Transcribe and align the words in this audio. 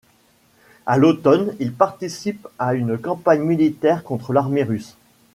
À 0.87 0.97
l'automne, 0.97 1.53
il 1.59 1.71
participe 1.73 2.47
à 2.57 2.73
une 2.73 2.97
campagne 2.97 3.43
militaire 3.43 4.03
contre 4.03 4.33
l'armée 4.33 4.63
russe. 4.63 4.97